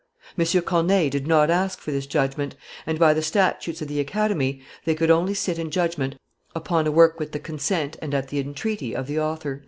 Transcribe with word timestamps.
M. 0.35 0.61
Corneille 0.63 1.11
did 1.11 1.27
not 1.27 1.51
ask 1.51 1.79
for 1.79 1.91
this 1.91 2.07
judgment, 2.07 2.55
and, 2.87 2.97
by 2.97 3.13
the 3.13 3.21
statutes 3.21 3.83
of 3.83 3.87
the 3.87 3.99
Academy, 3.99 4.63
they 4.83 4.95
could 4.95 5.11
only 5.11 5.35
sit 5.35 5.59
in 5.59 5.69
judgment 5.69 6.15
upon 6.55 6.87
a 6.87 6.91
work 6.91 7.19
with 7.19 7.33
the 7.33 7.39
consent 7.39 7.97
and 8.01 8.15
at 8.15 8.29
the 8.29 8.39
entreaty 8.39 8.95
of 8.95 9.05
the 9.05 9.19
author." 9.19 9.59